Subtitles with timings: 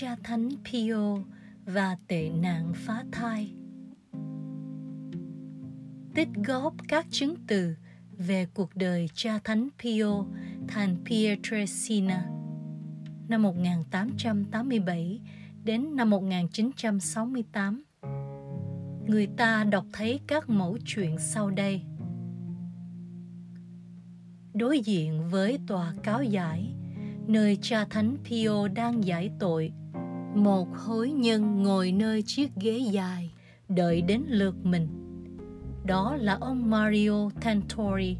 [0.00, 1.18] cha thánh Pio
[1.64, 3.54] và tệ nạn phá thai.
[6.14, 7.74] Tích góp các chứng từ
[8.12, 10.24] về cuộc đời cha thánh Pio
[10.68, 12.26] thành Pietresina
[13.28, 15.20] năm 1887
[15.64, 17.84] đến năm 1968.
[19.06, 21.82] Người ta đọc thấy các mẫu chuyện sau đây.
[24.54, 26.74] Đối diện với tòa cáo giải,
[27.26, 29.72] nơi cha thánh Pio đang giải tội,
[30.42, 33.32] một hối nhân ngồi nơi chiếc ghế dài,
[33.68, 34.88] đợi đến lượt mình.
[35.84, 38.16] Đó là ông Mario Tantori.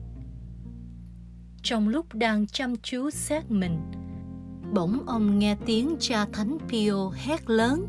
[1.63, 3.79] Trong lúc đang chăm chú xét mình,
[4.75, 7.87] bỗng ông nghe tiếng cha thánh Pio hét lớn.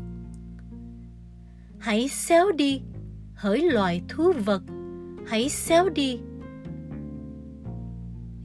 [1.78, 2.80] Hãy xéo đi,
[3.34, 4.62] hỡi loài thú vật,
[5.26, 6.18] hãy xéo đi.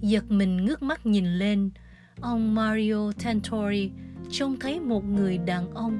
[0.01, 1.71] Giật mình ngước mắt nhìn lên,
[2.21, 3.91] ông Mario Tantori
[4.29, 5.99] trông thấy một người đàn ông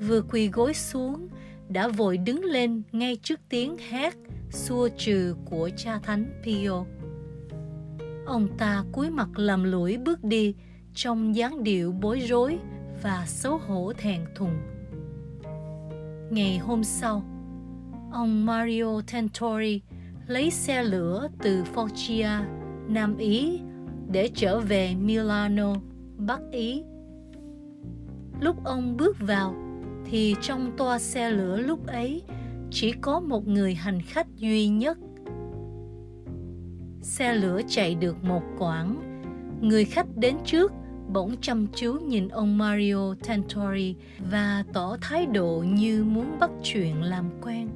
[0.00, 1.28] vừa quỳ gối xuống
[1.68, 4.14] đã vội đứng lên ngay trước tiếng hét
[4.50, 6.84] xua trừ của cha thánh Pio.
[8.26, 10.54] Ông ta cúi mặt làm lũi bước đi
[10.94, 12.58] trong dáng điệu bối rối
[13.02, 14.58] và xấu hổ thẹn thùng.
[16.30, 17.22] Ngày hôm sau,
[18.12, 19.80] ông Mario Tentori
[20.26, 22.42] lấy xe lửa từ Foggia,
[22.88, 23.60] Nam Ý
[24.10, 25.74] để trở về Milano,
[26.16, 26.82] Bắc Ý.
[28.40, 29.54] Lúc ông bước vào
[30.04, 32.22] thì trong toa xe lửa lúc ấy
[32.70, 34.98] chỉ có một người hành khách duy nhất.
[37.02, 39.22] Xe lửa chạy được một quãng,
[39.60, 40.72] người khách đến trước
[41.12, 43.94] bỗng chăm chú nhìn ông Mario Tantori
[44.30, 47.68] và tỏ thái độ như muốn bắt chuyện làm quen.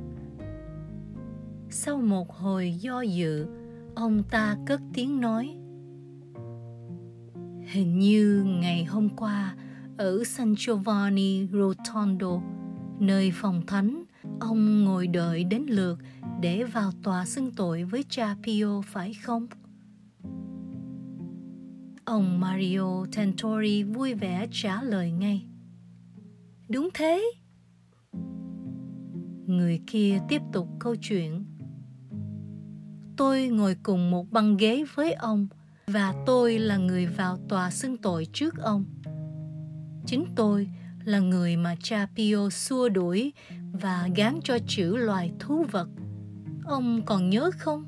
[1.71, 3.47] Sau một hồi do dự,
[3.95, 5.57] ông ta cất tiếng nói
[7.67, 9.55] Hình như ngày hôm qua
[9.97, 12.41] ở San Giovanni Rotondo,
[13.01, 14.05] nơi phòng thánh,
[14.41, 15.99] ông ngồi đợi đến lượt
[16.41, 19.47] để vào tòa xưng tội với cha Pio phải không?
[22.05, 25.47] Ông Mario Tentori vui vẻ trả lời ngay.
[26.69, 27.33] Đúng thế.
[29.47, 31.45] Người kia tiếp tục câu chuyện.
[33.17, 35.47] Tôi ngồi cùng một băng ghế với ông
[35.87, 38.85] và tôi là người vào tòa xưng tội trước ông.
[40.07, 40.69] Chính tôi
[41.05, 43.33] là người mà cha Pio xua đuổi
[43.73, 45.89] và gán cho chữ loài thú vật.
[46.65, 47.85] Ông còn nhớ không?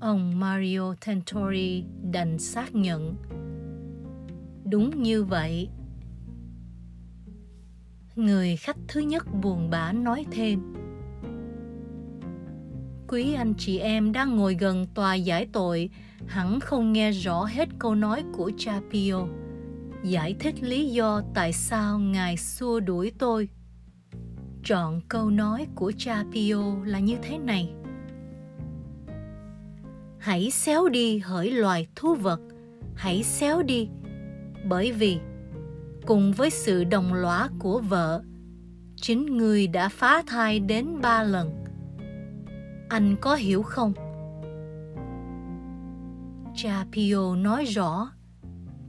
[0.00, 3.16] Ông Mario Tentori đành xác nhận.
[4.64, 5.68] Đúng như vậy.
[8.16, 10.74] Người khách thứ nhất buồn bã nói thêm.
[13.08, 15.90] Quý anh chị em đang ngồi gần tòa giải tội
[16.26, 19.26] hẳn không nghe rõ hết câu nói của cha Pio.
[20.04, 23.48] Giải thích lý do tại sao Ngài xua đuổi tôi.
[24.64, 27.72] Trọn câu nói của cha Pio là như thế này
[30.20, 32.40] hãy xéo đi hỡi loài thú vật
[32.94, 33.88] hãy xéo đi,
[34.68, 35.18] bởi vì
[36.06, 38.22] cùng với sự đồng lõa của vợ,
[38.96, 41.64] chính người đã phá thai đến ba lần
[42.88, 43.92] anh có hiểu không
[46.62, 48.10] cha pio nói rõ,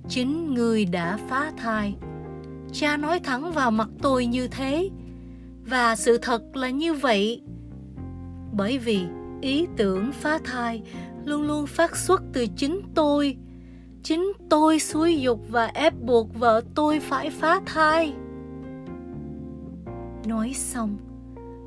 [0.08, 1.96] chính người đã phá thai.
[2.72, 4.90] Cha nói thẳng vào mặt tôi như thế.
[5.66, 7.42] Và sự thật là như vậy.
[8.54, 9.02] Bởi vì
[9.42, 10.82] ý tưởng phá thai
[11.26, 13.38] luôn luôn phát xuất từ chính tôi.
[14.04, 18.14] Chính tôi xúi dục và ép buộc vợ tôi phải phá thai.
[20.26, 20.98] Nói xong,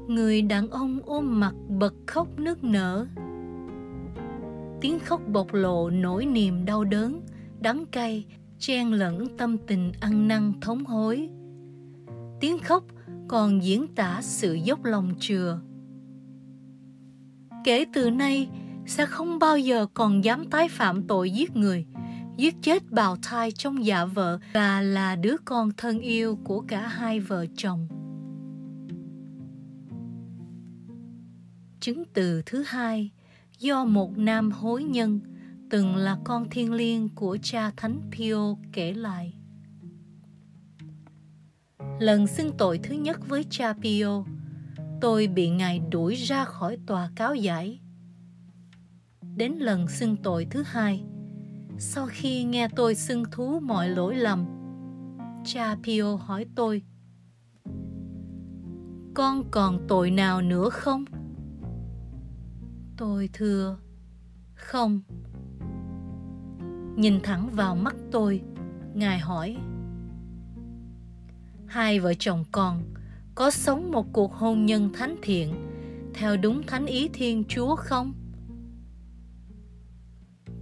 [0.08, 3.06] người đàn ông ôm mặt bật khóc nức nở
[4.84, 7.20] tiếng khóc bộc lộ nỗi niềm đau đớn
[7.60, 8.24] đắng cay
[8.58, 11.28] chen lẫn tâm tình ăn năn thống hối
[12.40, 12.84] tiếng khóc
[13.28, 15.60] còn diễn tả sự dốc lòng chừa
[17.64, 18.48] kể từ nay
[18.86, 21.86] sẽ không bao giờ còn dám tái phạm tội giết người,
[22.36, 26.88] giết chết bào thai trong dạ vợ và là đứa con thân yêu của cả
[26.88, 27.88] hai vợ chồng.
[31.80, 33.10] Chứng từ thứ hai
[33.58, 35.20] do một nam hối nhân
[35.70, 39.34] từng là con thiên liêng của cha Thánh Pio kể lại.
[42.00, 44.24] Lần xưng tội thứ nhất với cha Pio,
[45.00, 47.80] tôi bị ngài đuổi ra khỏi tòa cáo giải
[49.36, 51.04] đến lần xưng tội thứ hai.
[51.78, 54.44] Sau khi nghe tôi xưng thú mọi lỗi lầm,
[55.44, 56.82] cha Pio hỏi tôi,
[59.14, 61.04] Con còn tội nào nữa không?
[62.96, 63.78] Tôi thưa,
[64.54, 65.00] không.
[66.96, 68.42] Nhìn thẳng vào mắt tôi,
[68.94, 69.56] Ngài hỏi,
[71.66, 72.82] hai vợ chồng con
[73.34, 75.54] có sống một cuộc hôn nhân thánh thiện
[76.14, 78.12] theo đúng thánh ý Thiên Chúa không?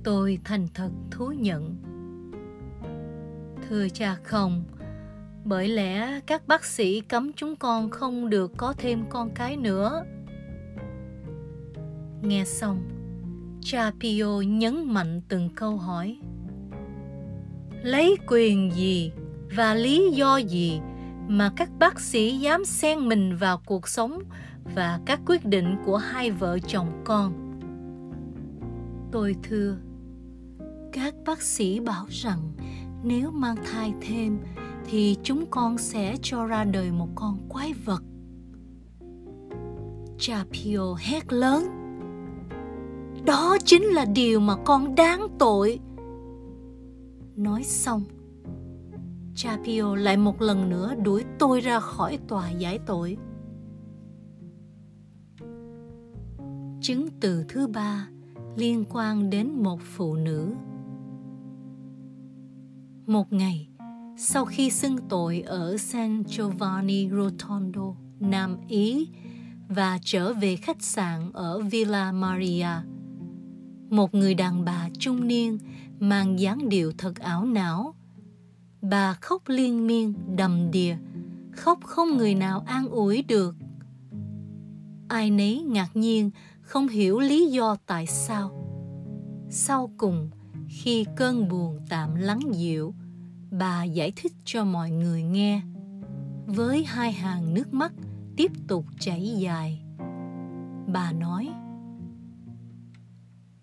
[0.05, 1.77] Tôi thành thật thú nhận.
[3.69, 4.65] Thưa cha không,
[5.45, 10.05] bởi lẽ các bác sĩ cấm chúng con không được có thêm con cái nữa.
[12.23, 12.79] Nghe xong,
[13.61, 16.19] cha Pio nhấn mạnh từng câu hỏi.
[17.83, 19.13] Lấy quyền gì
[19.57, 20.81] và lý do gì
[21.29, 24.19] mà các bác sĩ dám xen mình vào cuộc sống
[24.75, 27.59] và các quyết định của hai vợ chồng con?
[29.13, 29.77] Tôi thưa,
[30.93, 32.53] các bác sĩ bảo rằng
[33.05, 34.39] nếu mang thai thêm
[34.91, 38.03] thì chúng con sẽ cho ra đời một con quái vật.
[40.19, 41.82] Cha Pio hét lớn.
[43.27, 45.81] Đó chính là điều mà con đáng tội.
[47.37, 48.03] Nói xong,
[49.35, 53.17] cha Pio lại một lần nữa đuổi tôi ra khỏi tòa giải tội.
[56.81, 58.09] Chứng từ thứ ba
[58.57, 60.53] liên quan đến một phụ nữ.
[63.07, 63.69] Một ngày,
[64.17, 69.09] sau khi xưng tội ở San Giovanni Rotondo, Nam Ý
[69.69, 72.67] và trở về khách sạn ở Villa Maria.
[73.93, 75.59] Một người đàn bà trung niên
[76.01, 77.95] mang dáng điệu thật ảo não.
[78.83, 80.97] Bà khóc liên miên, đầm đìa,
[81.53, 83.57] khóc không người nào an ủi được.
[85.09, 86.31] Ai nấy ngạc nhiên,
[86.61, 88.51] không hiểu lý do tại sao.
[89.51, 90.31] Sau cùng,
[90.69, 92.95] khi cơn buồn tạm lắng dịu,
[93.51, 95.63] bà giải thích cho mọi người nghe
[96.47, 97.93] với hai hàng nước mắt
[98.37, 99.83] tiếp tục chảy dài
[100.93, 101.49] bà nói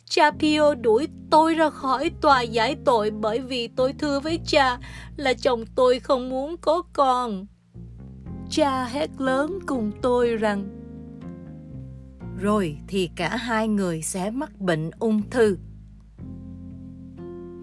[0.10, 4.80] cha pio đuổi tôi ra khỏi tòa giải tội bởi vì tôi thưa với cha
[5.16, 7.46] là chồng tôi không muốn có con.
[8.50, 10.80] Cha hét lớn cùng tôi rằng
[12.40, 15.58] rồi thì cả hai người sẽ mắc bệnh ung thư.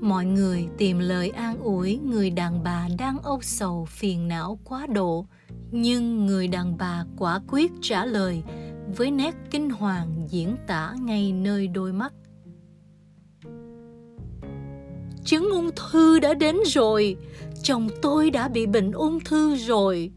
[0.01, 4.87] Mọi người tìm lời an ủi người đàn bà đang âu sầu phiền não quá
[4.87, 5.27] độ
[5.71, 8.43] nhưng người đàn bà quả quyết trả lời
[8.97, 12.13] với nét kinh hoàng diễn tả ngay nơi đôi mắt
[15.27, 17.17] chứng ung thư đã đến rồi.
[17.63, 20.11] Chồng tôi đã bị bệnh ung thư rồi.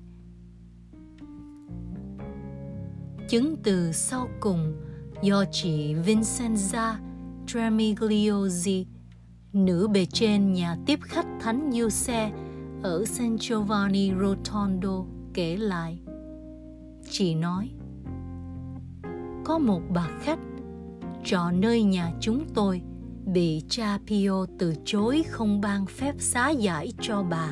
[3.29, 4.75] Chứng từ sau cùng
[5.21, 6.95] do chị Vincenza
[7.47, 8.85] Tremigliosi
[9.53, 12.31] nữ bề trên nhà tiếp khách Thánh Giuse
[12.83, 15.99] ở San Giovanni Rotondo kể lại.
[17.09, 17.69] Chị nói,
[19.45, 20.39] có một bà khách
[21.25, 22.81] trọ nơi nhà chúng tôi
[23.33, 27.49] bị cha Pio từ chối không ban phép xá giải cho bà.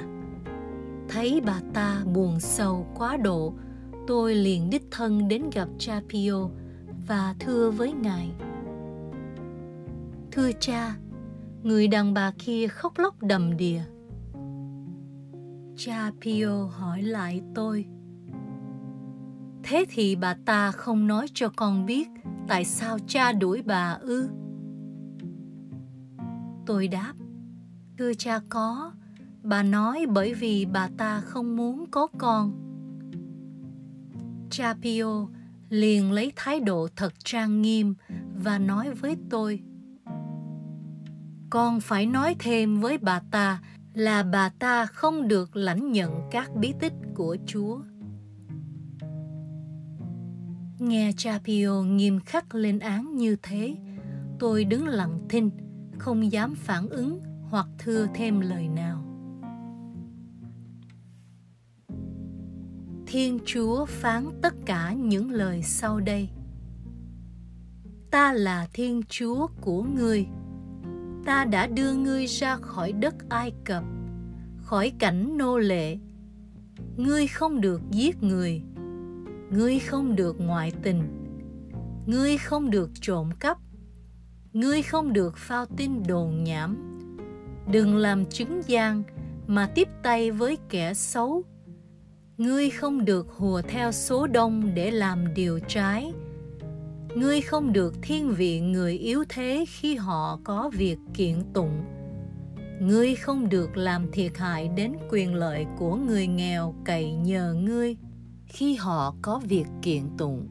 [1.10, 3.54] Thấy bà ta buồn sâu quá độ,
[4.08, 6.50] tôi liền đích thân đến gặp cha Pio
[7.08, 8.32] và thưa với ngài.
[10.32, 10.96] Thưa cha,
[11.64, 13.82] người đàn bà kia khóc lóc đầm đìa.
[15.76, 17.86] Cha Pio hỏi lại tôi.
[19.64, 22.08] Thế thì bà ta không nói cho con biết
[22.48, 24.30] tại sao cha đuổi bà ư?
[26.68, 27.14] Tôi đáp,
[27.98, 28.92] thưa cha có,
[29.44, 32.64] bà nói bởi vì bà ta không muốn có con.
[34.50, 35.28] Cha Pio
[35.70, 37.96] liền lấy thái độ thật trang nghiêm
[38.44, 39.62] và nói với tôi–
[41.50, 43.62] con phải nói thêm với bà ta
[43.94, 47.80] là bà ta không được lãnh nhận các bí tích của Chúa.
[50.80, 53.76] Nghe cha Pio nghiêm khắc lên án như thế,
[54.40, 55.50] tôi đứng lặng thinh,
[56.00, 59.04] không dám phản ứng hoặc thưa thêm lời nào.
[63.08, 66.30] Thiên Chúa phán tất cả những lời sau đây.
[68.12, 70.28] Ta là Thiên Chúa của ngươi
[71.28, 73.84] ta đã đưa ngươi ra khỏi đất Ai Cập,
[74.58, 75.98] khỏi cảnh nô lệ.
[76.98, 78.62] Ngươi không được giết người,
[79.52, 81.02] ngươi không được ngoại tình,
[82.06, 83.58] ngươi không được trộm cắp,
[84.58, 86.78] ngươi không được phao tin đồn nhảm.
[87.72, 89.04] Đừng làm chứng gian
[89.48, 91.44] mà tiếp tay với kẻ xấu.
[92.38, 96.14] Ngươi không được hùa theo số đông để làm điều trái,
[97.16, 101.84] ngươi không được thiên vị người yếu thế khi họ có việc kiện tụng
[102.82, 107.96] ngươi không được làm thiệt hại đến quyền lợi của người nghèo cậy nhờ ngươi
[108.46, 110.48] khi họ có việc kiện tụng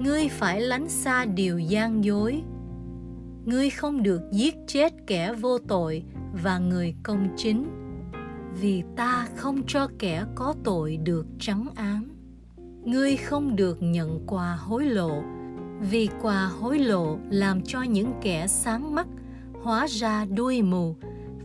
[0.00, 2.42] ngươi phải lánh xa điều gian dối
[3.48, 6.02] ngươi không được giết chết kẻ vô tội
[6.42, 7.66] và người công chính,
[8.60, 12.08] vì ta không cho kẻ có tội được trắng án
[12.84, 15.22] ngươi không được nhận quà hối lộ,
[15.90, 19.06] vì quà hối lộ làm cho những kẻ sáng mắt,
[19.62, 20.96] hóa ra đuôi mù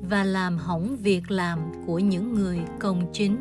[0.09, 3.37] và làm hỏng việc làm của những người công chính.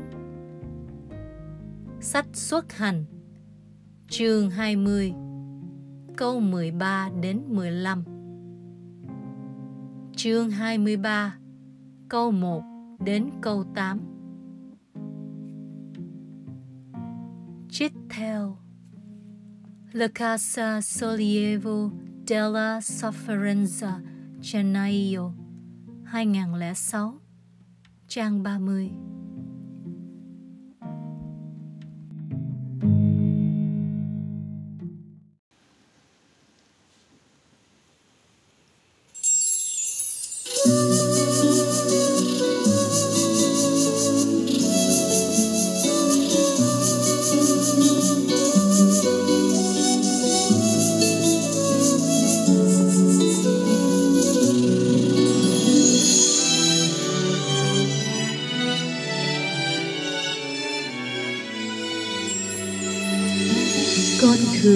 [2.00, 3.04] Sách xuất hành,
[4.08, 5.12] chương 20
[6.16, 8.04] câu 13 đến 15
[10.24, 11.36] Chương 23
[12.08, 12.62] câu 1
[13.04, 14.00] đến câu 8
[17.70, 18.56] Trích theo,
[19.92, 21.90] La Casa Solievo
[22.26, 24.00] della Sofferenza
[24.52, 25.32] Gennaio
[26.04, 27.20] 2006
[28.08, 28.90] Trang 30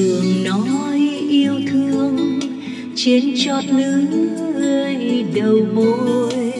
[0.06, 0.98] thường nói
[1.30, 2.40] yêu thương
[2.96, 6.52] trên chót lưỡi đầu môi.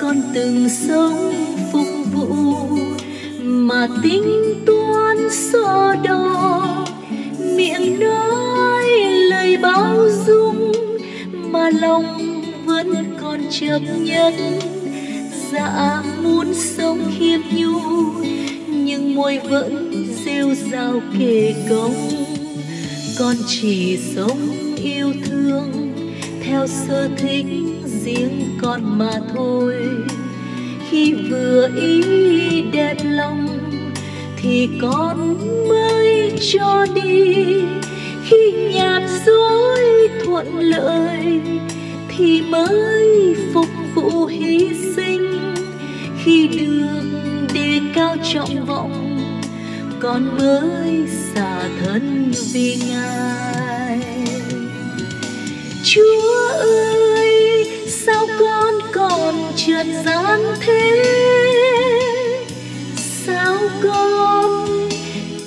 [0.00, 1.34] Con từng sống
[1.72, 2.54] phục vụ,
[3.40, 6.86] mà tính toán so đo.
[7.56, 8.84] Miệng nói
[9.30, 10.72] lời bao dung,
[11.32, 14.34] mà lòng vẫn còn chấp nhận
[15.52, 17.80] dạ muốn sống khiêm nhu,
[18.68, 22.15] nhưng môi vẫn rêu rao kề công
[23.18, 25.94] con chỉ sống yêu thương,
[26.44, 27.46] theo sở thích
[27.84, 29.74] riêng con mà thôi.
[30.90, 32.02] Khi vừa ý
[32.72, 33.48] đẹp lòng
[34.36, 35.36] thì con
[35.68, 37.34] mới cho đi.
[38.24, 41.40] Khi nhạt dối thuận lợi
[42.08, 45.54] thì mới phục vụ hy sinh.
[46.24, 47.02] Khi được
[47.54, 49.05] đề cao trọng vọng
[50.06, 54.00] con mới xả thân vì ngài.
[55.84, 61.02] Chúa ơi, sao con còn trượt gian thế?
[62.96, 64.66] Sao con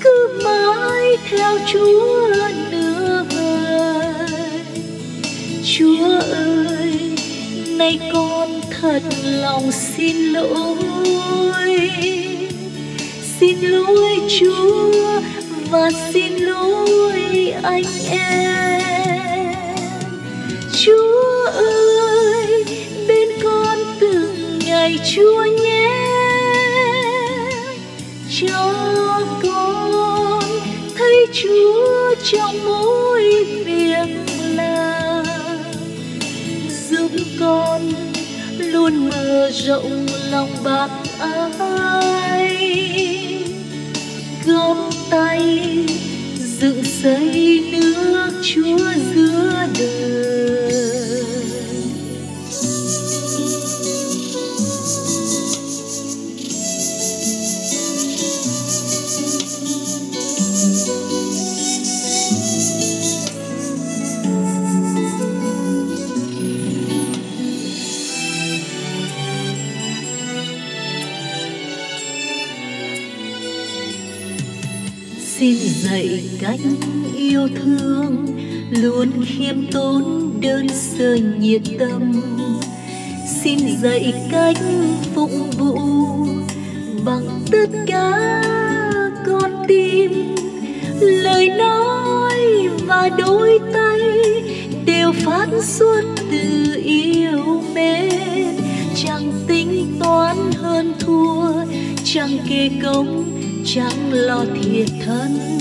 [0.04, 2.30] cứ mãi theo chúa
[2.72, 4.62] nữa vời?
[5.78, 7.18] Chúa ơi,
[7.78, 10.80] nay con thật lòng xin lỗi
[13.40, 14.92] xin lỗi chúa
[15.70, 19.54] và xin lỗi anh em.
[20.74, 22.66] Chúa ơi,
[23.08, 25.90] bên con từng ngày chúa nhé.
[28.42, 28.74] Cho
[29.44, 30.42] con
[30.98, 34.10] thấy chúa trong mỗi việc
[34.56, 35.26] làm.
[36.90, 37.92] Giúp con
[38.58, 42.99] luôn mở rộng lòng bác ái
[45.10, 45.86] tay
[46.38, 49.29] dựng xây nước chúa giữa
[76.50, 76.60] cách
[77.16, 78.28] yêu thương
[78.70, 82.22] luôn khiêm tốn, đơn sơ nhiệt tâm.
[83.44, 84.58] Xin dạy cách
[85.16, 85.78] phục vụ
[87.06, 88.42] bằng tất cả
[89.26, 90.36] con tim.
[91.00, 92.38] Lời nói
[92.88, 94.00] và đôi tay
[94.86, 96.02] đều phát xuất
[96.32, 98.10] từ yêu mến.
[98.96, 101.54] Chẳng tính toán hơn thua,
[102.04, 103.26] chẳng kê công,
[103.66, 105.59] chẳng lo thiệt thân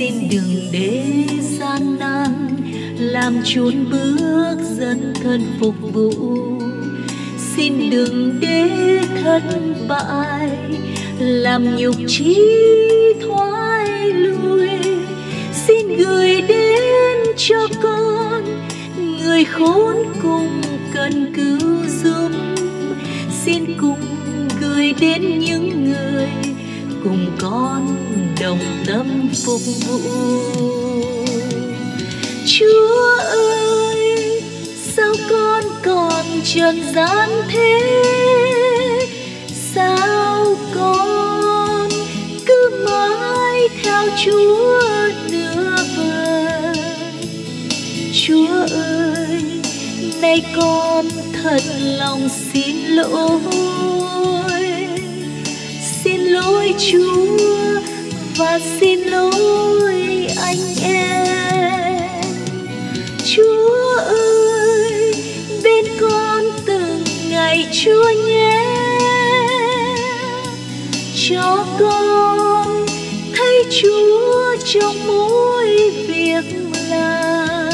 [0.00, 1.04] xin đừng để
[1.40, 2.56] gian nan
[2.98, 6.12] làm chốn bước dân thân phục vụ.
[7.56, 8.68] Xin đừng để
[9.22, 9.42] thất
[9.88, 10.50] bại
[11.18, 12.38] làm nhục trí
[13.22, 14.68] thoái lui.
[15.66, 18.44] Xin gửi đến cho con
[18.96, 20.60] người khốn cùng
[20.94, 22.30] cần cứu giúp.
[23.44, 24.00] Xin cùng
[24.60, 26.28] gửi đến những người
[27.04, 27.96] cùng con
[28.40, 30.00] đồng tâm phục vụ.
[32.46, 34.42] Chúa ơi,
[34.96, 37.80] sao con còn trần gian thế?
[39.74, 41.88] Sao con
[42.46, 44.80] cứ mãi theo chúa
[45.30, 46.74] đưa vời?
[48.26, 49.42] Chúa ơi,
[50.20, 51.08] nay con
[51.42, 51.62] thật
[51.98, 53.69] lòng xin lỗi
[56.70, 57.80] lỗi chúa,
[58.36, 61.98] và xin lỗi anh em.
[63.24, 65.14] Chúa ơi,
[65.62, 68.66] bên con từng ngày chúa nhé.
[71.28, 72.86] Cho con
[73.36, 76.44] thấy chúa trong mỗi việc
[76.88, 77.68] làm.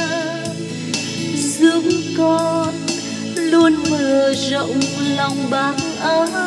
[1.36, 1.82] Giúp
[2.18, 2.74] con
[3.36, 4.80] luôn mở rộng
[5.16, 6.46] lòng bác ái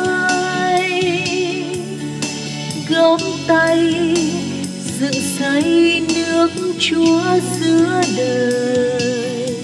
[2.90, 3.94] góp tay
[5.00, 7.22] dựng xây nước chúa
[7.60, 9.54] giữa đời.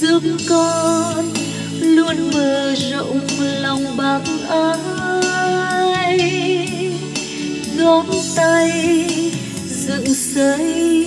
[0.00, 1.24] Giúp con
[1.80, 3.20] luôn mở rộng
[3.60, 6.18] lòng bác ái.
[7.78, 8.70] Góp tay
[9.86, 11.06] dựng xây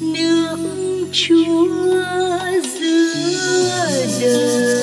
[0.00, 0.56] nước
[1.12, 1.66] chúa
[2.80, 4.79] giữa đời.